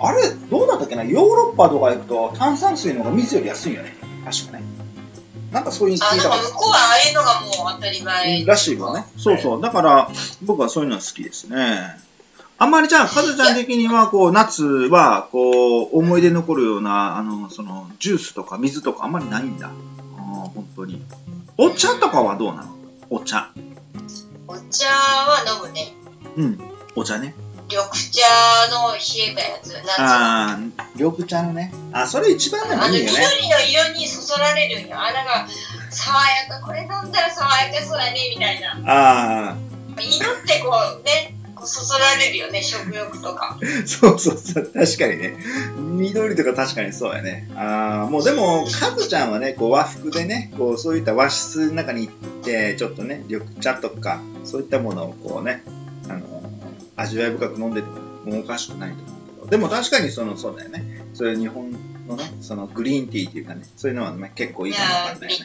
[0.00, 1.04] あれ、どうだったっけな？
[1.04, 3.96] ヨーロッパとか行くと炭酸水の方が水より安いよね。
[4.24, 4.64] 確かね。
[5.52, 8.44] なんかそういう聞いたこと向こうはああいうのがもう当たり前。
[8.44, 9.06] らしいわね。
[9.16, 9.60] そうそう。
[9.60, 10.10] だから、
[10.42, 11.96] 僕はそういうのは好きですね。
[12.58, 19.68] あんまりじゃあ、かずちゃん的には、こう、夏は、こう、思い出残るような、あの、その、ジュースとか水とかあんまりないんだ。
[19.68, 19.70] あ
[20.18, 20.22] あ、
[20.54, 21.04] 本当に。
[21.56, 22.74] お茶とかはどうなの？
[23.10, 23.50] お茶。
[24.48, 25.94] お茶は飲むね。
[26.36, 26.58] うん。
[26.96, 27.34] お茶ね。
[27.74, 28.22] 緑茶
[28.70, 29.74] の冷えたやつ。
[29.98, 31.72] ああ、緑茶のね。
[31.92, 33.18] あ、それ一番でもいいよね。
[33.18, 34.96] 緑の色にそそられるんよ。
[34.96, 35.48] あ、なんか、
[35.90, 38.78] 爽やか、これ飲んだら爽やかそうだね、みたいな。
[38.86, 39.56] ああ。
[40.00, 41.34] 色ってこう、ね、
[41.64, 43.58] そそられるよね、食欲とか。
[43.86, 45.36] そうそうそう、確かにね。
[45.76, 47.48] 緑とか確かにそうやね。
[47.56, 55.73] ああ、もうでも、かずちゃんはね、こう和服でね、こうそういった和室の中に行って、ちょっとね、緑茶とか、そういったものをこうね、あの、
[56.96, 59.46] 味わい深く飲んでてもおかしくないと思うけど。
[59.48, 61.02] でも確かにその、そうだよね。
[61.14, 61.72] それ日本
[62.06, 65.36] のね、そのグリーンティーっていうかね、そういうのは、ね、結構いいかもわかんないね。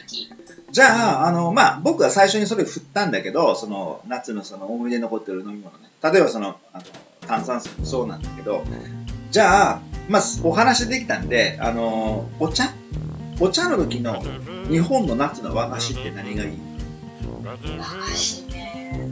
[0.70, 5.90] じゃあ、あの、まあ、僕は最初にそれ振ったんだけど、その、夏のその思い出に残ってる飲み物ね。
[6.02, 6.84] 例えばその、あの
[7.26, 8.62] 炭酸水もそうなんだけど、
[9.30, 12.72] じゃあ、まあ、お話できたんで、あの、お茶？
[13.40, 14.22] お茶の時の
[14.68, 16.58] 日本の夏の和菓子って何がいい？
[17.44, 18.49] 和菓子ね。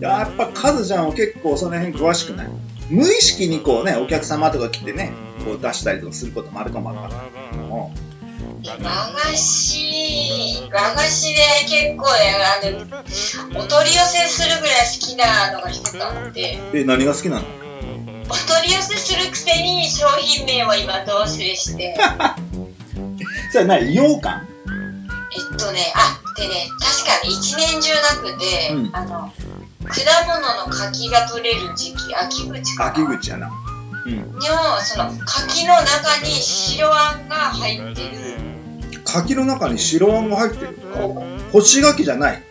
[0.01, 2.49] やっぱカズちゃんは結構その辺詳しくない？
[2.91, 5.13] 無意識にこうね、お客様とか来てね、
[5.45, 7.93] こう出したりとかすることもあるかもわからないけども。
[8.65, 12.37] 和菓子、和菓子で結構ね、
[13.53, 16.59] あの、お取り寄せするぐらい好きなのが一つあって。
[16.73, 17.43] え、何が好きなの？
[18.31, 21.97] お取り寄せするくせに商品名を今どうすれして。
[23.53, 24.49] それ何羊羹？
[25.31, 29.48] えっとね、あ、でね、確かに一年中なくて、うん、あの、果
[30.27, 32.91] 物の柿が取れる時期、秋口かな。
[32.91, 33.51] 秋口やな。
[34.07, 34.45] うん、でも、
[34.81, 38.19] その柿の中に白あんが入ってる。
[39.05, 40.79] 柿の中に白あんが入ってる。
[41.53, 42.43] 干し柿じゃない。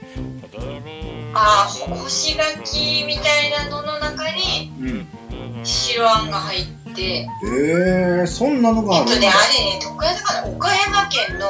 [1.34, 4.72] ああ干し柿みたいなのの中に
[5.64, 6.78] 白あんが入って。
[7.04, 11.46] ええー、そんなのがあるえっとねあれねどこやったかな岡山県の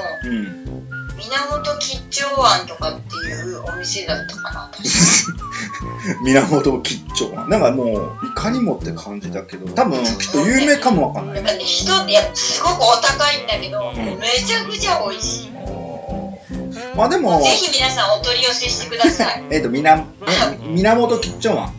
[1.17, 4.71] 源吉兆庵とかっていうお店だったかな
[6.23, 7.47] 源吉兆は。
[7.47, 7.85] なんかも
[8.21, 11.35] う、いかにもって感じだけど、多分きっと有名かもわかんない。
[11.37, 15.51] やっぱね、人ってやっぱすごくお高いんだけど、んめちゃくちゃ美味しい。
[16.95, 19.43] まあでもぜ、ひ皆さんお取り寄せしてください。
[19.51, 21.73] えっ、と、みな、え、源吉兆庵。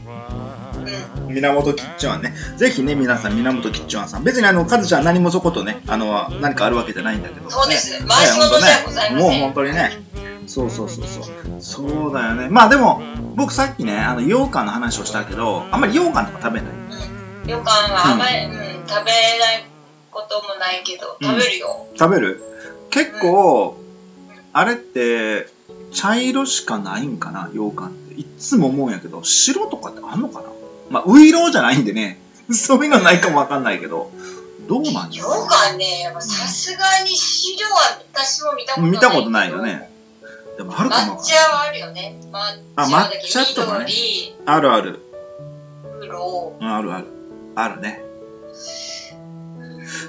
[1.16, 1.34] うん。
[1.34, 2.34] 源吉兆庵ね。
[2.56, 4.24] ぜひね、皆さん、源吉兆庵さん。
[4.24, 7.50] 別にあの、カズちゃん何もそことね、あの、何かあるわけじゃないんだけど。
[7.50, 9.92] そうですね回し物じゃございませんもう本当にね。
[10.46, 11.24] そうそうそうそう。
[11.60, 12.48] そうだよね。
[12.48, 13.02] まあでも、
[13.36, 16.70] 僕さっきね、あの、羊羹の話をしたけど、あんまり羊羹とか食べない？
[17.46, 18.52] 旅館はあんまり、うん、
[18.86, 19.64] 食べない
[20.10, 21.86] こともないけど、食べるよ。
[21.98, 22.42] 食べる？
[22.90, 23.76] 結構、
[24.54, 25.48] あれって、
[25.92, 28.14] 茶色しかないんかな、羊羹って。
[28.14, 30.48] いっつも思うんやけど、白とかってあんのかな？
[30.90, 32.20] まあ、ウイローじゃないんでね、
[32.50, 34.10] そういうのないかもわかんないけど、
[34.68, 38.90] どうなん羊やろ羹ね、さすがに白は私も見たことない。
[38.90, 39.90] 見たことないよね。
[40.56, 41.34] でもあるかも抹茶。
[41.36, 42.18] はあるよね。
[42.32, 42.38] 抹
[42.76, 45.00] あ茶だけ抹茶とかね緑、あるある。
[46.00, 46.56] 黒。
[46.60, 47.06] うんあるある。
[47.54, 48.02] あるね。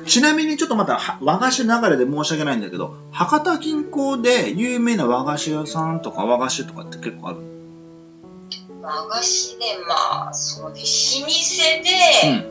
[0.08, 7.38] ちなみにちょっとまたは和菓子流れで申し訳ないんだけど、博多近郊で有名な和菓子屋さんとか和菓子とかって結構ある？
[8.82, 12.46] 和菓子で、まあ、そうね、老舗うで、ん。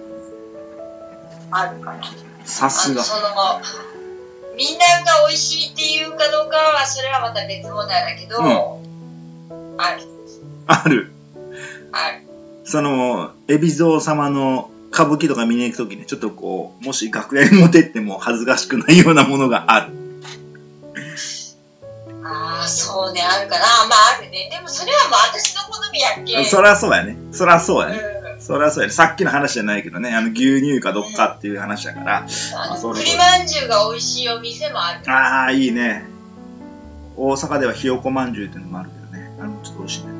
[1.50, 2.02] あるかな。
[2.44, 3.02] さすが
[4.56, 8.80] みんなが美味しいっていうかどうかは、それはまた別問題だけど、
[9.78, 10.02] ある、
[10.66, 11.12] ある。
[11.92, 12.22] ある。
[12.64, 19.97] その、海老蔵様の歌舞伎とか見に行くときに、ちょっとこう、もし楽屋に持ってっても恥ずかしくないようなものがある。
[22.68, 23.64] そうね、あるかな。
[23.88, 24.48] まあ、あるね。
[24.50, 26.44] でも、それはまあ、私の好みやっけ。
[26.48, 27.16] そりゃそうやね。
[27.32, 27.98] そりゃそうやね。
[28.12, 28.94] うんそりゃそうやね。
[28.94, 32.26] さっきの話じゃないけどね、あの牛乳かどっかっていう話だから。
[32.54, 35.00] あの栗まんじゅうが美味しいお店もある。
[35.10, 36.04] ああ、いいね。
[37.16, 39.30] 大阪ではひよこまんじゅうっていうのもあるけどね。
[39.40, 40.18] あれもちょっと美味しいね。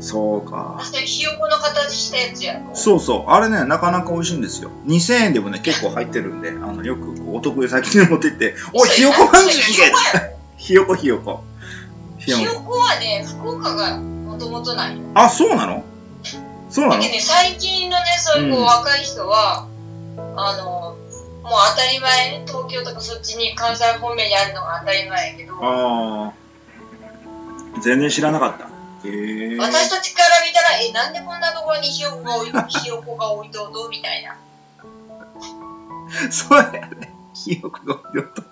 [0.00, 0.80] そうか。
[0.82, 2.74] それひよこの形したやつやろ。
[2.74, 3.30] そうそう。
[3.30, 4.70] あれね、なかなか美味しいんですよ。
[4.86, 9.62] 2000円でもね、結構入ってるんで、あの、よくお得意先に持ってって、おい、ひよこまんじゅう
[10.58, 11.44] ひよこ ひよこ。
[12.24, 12.78] ひよこ。
[12.78, 15.04] はね、福岡がもともとないよ。
[15.14, 15.84] あ、そうなの？
[16.70, 16.96] そうなの？
[16.96, 19.66] だけどね、最近のね、そういうこううん若い人は、
[20.36, 20.96] あの、
[21.42, 26.32] もう当たり前ね、東京とかそっちに関西方面にあるのが当たり前やけど、ああ。
[27.82, 28.66] 全然知らなかった。
[29.08, 29.56] へえ。
[29.58, 34.36] 私たちから見たら、え、なんでこんなところにひよこが置いひよこが置いとうとみたいな。
[36.30, 37.12] そうやね。
[37.34, 38.42] ひよこがおよと。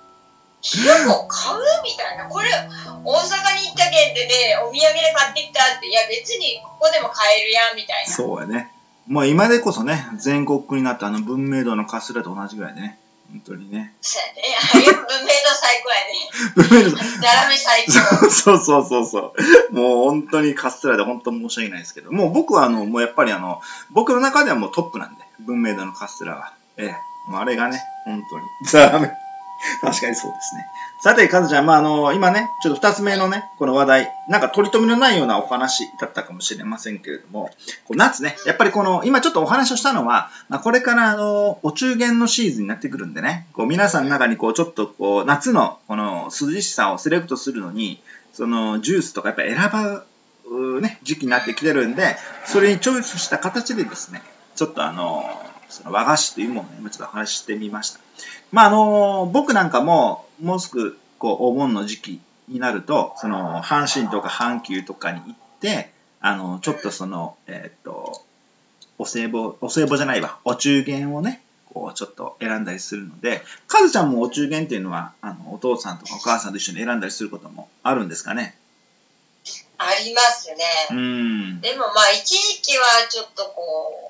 [0.61, 2.29] ひよこ買うみたいな。
[2.29, 8.13] これ、大阪に行ったけんでね、お土産で買ってきたって、いや別にここでも買えるやん、みたいな。
[8.13, 8.71] そうやね。
[9.07, 12.99] もう今でこそね、全国区になったあの文明堂のカステラと同じぐらいでね。
[13.33, 13.95] 本当にね。
[14.01, 14.93] そうやね。
[14.93, 15.07] 文明堂
[15.55, 16.69] 最高やね。
[16.69, 18.31] 文明堂ザラメ最高。
[18.31, 19.35] そうそうそうそ
[19.71, 19.75] う。
[19.75, 23.61] もう本当にカステラで本当申し訳ないですけど、もう僕はあの、もうやっぱりあの、
[23.93, 26.53] 僕の中ではもうトップなんで、文明堂のカステラは。
[26.77, 27.31] ええ。
[27.31, 28.45] もうあれがね、本当に。
[28.65, 29.13] ザラメ。
[29.81, 30.67] 確かにそうですね。
[31.03, 37.51] さて、カズちゃん、まあ、あの、今ね、ちょっと二つ目のね、この話題、なんか取り留めのないようなお話だったかもしれませんけれども、
[37.85, 50.05] こう夏ね、やっぱりこの、今ちょっとお話をしたのは、まあ、これからあの、お中元のシーズンになってくるんでね、こう皆さんの中にこう、ちょっとこう、夏のこの涼しさをセレクトするのに、そのジュースとかやっぱ選ば
[50.51, 54.23] うね、時期になってきてるんで、それにチョイスした形でですね、
[54.57, 55.25] ちょっとあの、
[55.69, 58.01] その和菓子というものを今ちょっと話してみました。
[58.53, 68.23] まああの、僕なんかも、もうすぐ、こう、お盆の時期になると、その、阪神とか阪急とかに行って、あの、ちょっとその、えーっと、
[68.99, 78.57] お歳暮、お歳暮じゃないわ、お中元をね、こう、ちょっと選んだりするので、カズちゃんもお中元っていうのは、あの、お父さんとかお母さんと一緒に選んだりすることもあるんですかね？
[79.79, 80.57] ありますね。
[80.91, 81.61] うーん。
[81.63, 84.10] でもまあ一時期はちょっとこ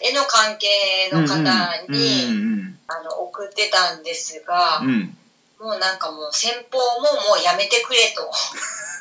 [0.00, 0.68] 絵の関係
[1.12, 1.36] の方
[1.88, 2.54] に、うん
[2.86, 5.16] あの送ってたんですが、うん。
[5.58, 8.30] もうなんかもう先方ももうやめてくれと。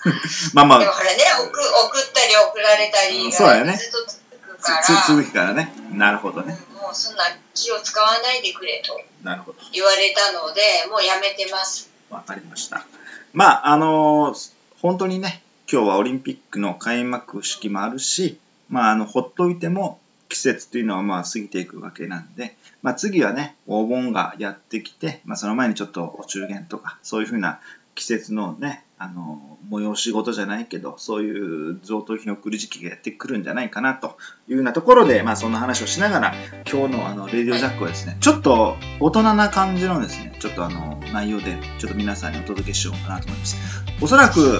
[0.55, 5.73] まあまあ、でもほらね、送送ったり送られたりがずっと続くから、つ続きからね。
[5.91, 6.57] なるほどね。
[6.73, 9.59] もうそんな気を使わないでくれとなるほど。
[9.71, 11.89] 言われたので、もうやめてます。
[12.09, 12.85] わかりました。
[13.33, 18.37] まあ、あのー本当にね、今日はオリンピックの開幕式もあるし、
[18.67, 20.01] まあ、あの、ほっといても
[20.33, 27.59] 季節というのはまあ過ぎていくわけなんで、まあ次はね、お盆がやってきて、まあその前にちょっとお中元とか、そういうふうな
[27.93, 34.17] 季節のね、あの、催し事じゃないけど、そういう贈答品を送る時期がやってくるんじゃないかなと
[34.47, 36.33] いうようなところで、まあそんな話をしながら、
[36.69, 43.57] 今日のあの、レディオジャックはですね、ちょっと大人な感じのですね、ちょっとあの、内容で、ちょっと皆さんにお届けしようかなと思います。
[44.01, 44.59] おそらく、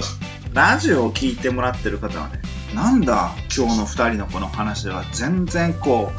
[0.52, 2.38] ラジオを聞いてもらってる方はね、
[2.74, 6.10] なんだ今日の2人のこの話では全然こ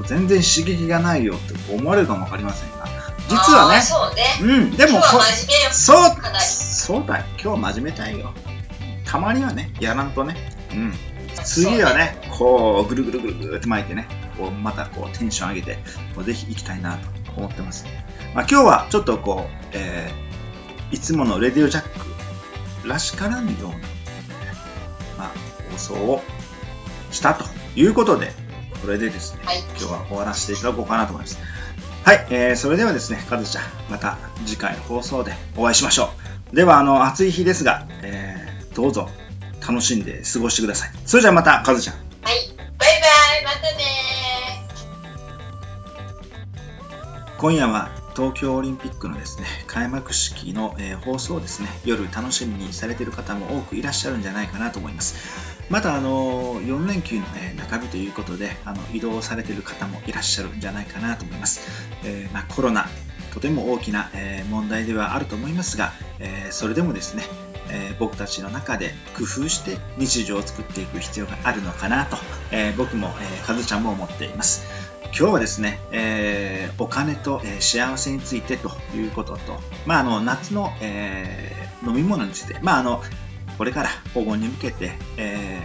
[0.00, 2.86] う全然刺激がないよって思われるかも分かりませんが。
[3.28, 4.14] 実はねそう
[4.48, 4.54] ね。
[4.54, 5.20] うんでもそう
[6.40, 7.24] そうだよ。
[7.42, 8.32] 今日真面目たいよ。
[9.04, 10.36] たまにはねやらんとね。
[10.72, 10.92] うん。
[11.44, 14.06] 次はねこうぐるぐるぐるぐるって巻いてね。
[14.38, 15.78] こうまたこうテンション上げて
[16.14, 17.84] こうぜひ行きたいなと思ってます、
[18.34, 20.30] まあ、今日はちょっとこう、えー
[20.92, 21.84] いつものレディオジャッ
[22.82, 23.76] クらしからぬような、
[25.16, 25.32] まあ、
[25.70, 26.22] 放送を
[27.10, 27.44] したと
[27.76, 28.32] いうことで
[28.80, 31.38] これでですね、はい今日は終わらせていただこうかなと思います
[32.02, 34.16] はい、えー、それではですね、かずちゃん、また
[34.46, 36.10] 次回の放送でお会いしましょ
[36.52, 36.56] う。
[36.56, 39.10] では、あの、暑い日ですが、えー、どうぞ
[39.60, 40.90] 楽しんで過ごしてください。
[41.04, 41.96] それじゃあまた、かずちゃん。
[41.96, 42.00] は
[42.32, 43.84] いバイバイまたね
[47.38, 55.49] 今夜は東京オリンピックのですね、開幕式の、えー放送をですね、夜楽しみにされている方も多くいらっしゃるんじゃないかなと思います。
[55.70, 61.60] また、あの、4連休の、え中日ということで、あの、移動されている方もいらっしゃるんじゃないかなと思います。
[62.02, 62.88] えーまあ、コロナ、
[63.32, 67.22] とても大きな、え問題ではあると思いますが、えそれでもですね、
[67.68, 72.16] え僕たちの中で工夫して日常を作っていく必要があるのかなと、
[72.50, 74.64] え僕も、えー、かずちゃんも思っています。
[75.16, 83.02] 今日はですね、えーお金と、えー幸せについてということと、まあ、あの夏の、えー飲み物について、まあ、あの
[83.60, 85.60] これからお盆に向けて、え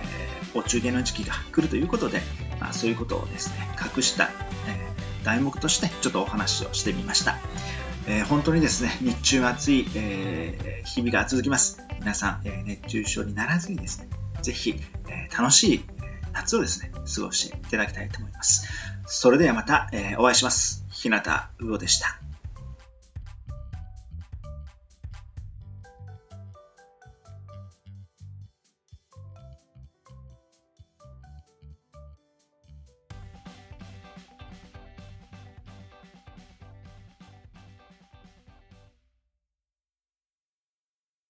[0.51, 2.21] ーお中元の時期が来るということで、
[2.61, 3.55] まあ、そういうことをですね
[3.95, 4.31] 隠した、
[4.67, 7.37] えー題目としてちょっとお話をしてみました。
[8.05, 11.79] えー本当にですね、日中暑い、えー日々が続きます。
[12.01, 14.09] 皆さん、え熱中症にならずにですね、
[14.41, 14.75] ぜひ、
[15.07, 15.85] え楽しい
[16.33, 18.67] 夏をですね、過ごしていただきたいと思います。
[19.05, 20.83] それではまた、えお会いします。
[20.91, 21.23] 日向
[21.59, 22.24] うおでした。